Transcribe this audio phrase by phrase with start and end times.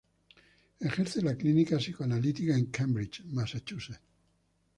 [0.79, 4.01] Ejerce la clínica psicoanalítica en Cambridge, Massachusetts.